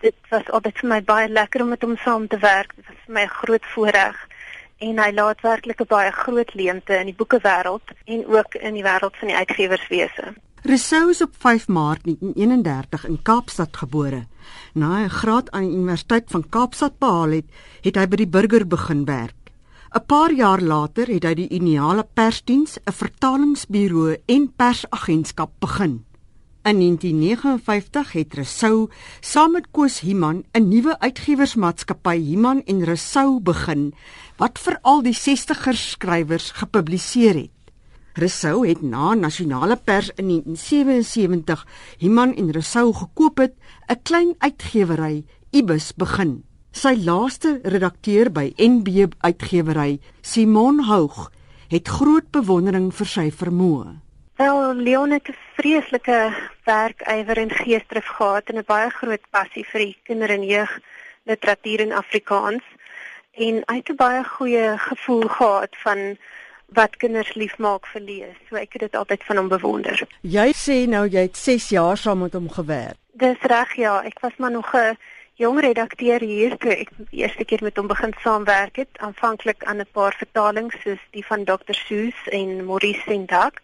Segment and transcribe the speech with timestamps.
[0.00, 2.74] dit was altyd vir my baie lekker om met hom saam te werk.
[2.76, 4.16] Dit was vir my 'n groot voorreg
[4.78, 8.82] en hy laat werklik 'n baie groot leemte in die boekewêreld en ook in die
[8.82, 10.34] wêreld van die uitgewerswese.
[10.62, 14.26] Rousseau is op 5 Maart 1931 in Kaapstad gebore.
[14.74, 17.44] Na 'n graad aan die Universiteit van Kaapstad behaal het,
[17.80, 19.40] het hy by die burger begin werk.
[19.94, 26.04] 'n Paar jaar later het hy die Uniale Persdiens, 'n vertalingsburo en persagentskap begin.
[26.70, 28.88] In 1959 het Rousseau
[29.20, 33.92] saam met Koos Himan 'n nuwe uitgewersmaatskappy Himan en Rousseau begin
[34.36, 37.72] wat vir al die 60er skrywers gepubliseer het.
[38.14, 41.66] Rousseau het na nasionale pers in 1977
[41.98, 43.54] Himan en Rousseau gekoop het,
[43.88, 46.44] 'n klein uitgewery Ibis begin.
[46.70, 51.32] Sy laaste redakteur by NB Uitgewery, Simon Houg,
[51.68, 54.09] het groot bewondering vir sy vermoë.
[54.40, 56.18] Wel, Leon het 'n vreeslike
[56.64, 61.92] werkywer en geesdrif gehad en 'n baie groot passie vir die kinder- en jeugliteratuur in
[61.92, 62.62] Afrikaans
[63.32, 66.16] en hy het 'n baie goeie gevoel gehad van
[66.66, 68.36] wat kinders liefmaak vir lees.
[68.48, 70.08] So ek het dit altyd van hom bewonder.
[70.20, 72.96] Jy sê nou jy het 6 jaar saam met hom gewerk.
[73.12, 74.96] Dis reg ja, ek was maar nog 'n
[75.34, 79.78] jong redakteur hier toe ek die eerste keer met hom begin saamwerk het, aanvanklik aan
[79.78, 81.74] 'n paar vertalings soos die van Dr.
[81.74, 83.60] Seuss en Maurice Sendak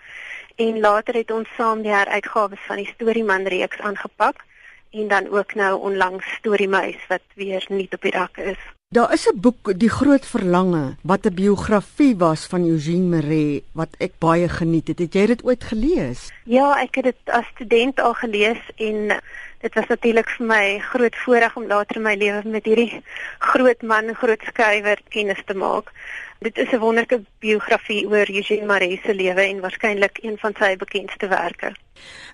[0.57, 4.45] en later het ons saam die heruitgawes van die Storyman reeks aangepak
[4.91, 8.62] en dan ook nou onlangs Storymuis wat weer nuut op die rak is.
[8.95, 13.89] Daar is 'n boek Die Groot Verlange wat 'n biografie was van Eugene Marais wat
[13.98, 14.98] ek baie geniet het.
[14.98, 16.31] Het jy dit ooit gelees?
[16.45, 19.20] Ja, ek het dit as student al gelees en
[19.61, 23.03] dit was natuurlik vir my groot voorreg om later in my lewe met hierdie
[23.39, 25.93] groot man, groot skrywer kennis te maak.
[26.39, 30.77] Dit is 'n wonderlike biografie oor Eugene Marais se lewe en waarskynlik een van sy
[30.77, 31.75] bekendste werke.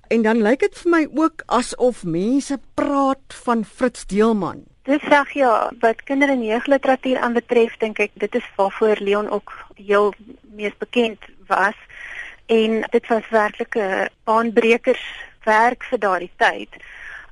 [0.09, 4.72] En dan lyk dit vir my ook asof mense praat van Fritz Deelman.
[4.83, 9.53] Dis reg ja, wat kinder- en jeugliteratuur aanbetref, dink ek dit is waarvoor Leon ook
[9.75, 11.79] heel mees bekend was
[12.47, 15.05] en dit was werklik 'n baanbrekers
[15.45, 16.69] werk vir daardie tyd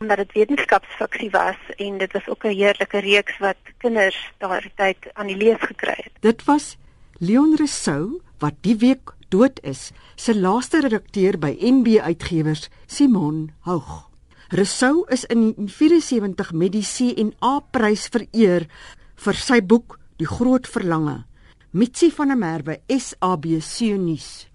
[0.00, 4.96] omdat dit wetenskapsfiksie was en dit was ook 'n heerlike reeks wat kinders daardie tyd
[5.12, 6.12] aan die lees gekry het.
[6.20, 6.76] Dit was
[7.18, 14.09] Leon Rousseau wat die week dood is, se laaste redakteur by NB Uitgewers, Simon Houg.
[14.52, 18.64] Rousseau is in 1974 met die CNA prys vereer
[19.22, 21.20] vir sy boek Die Groot Verlange.
[21.70, 24.49] Mitsi van der Merwe, SABC nuus.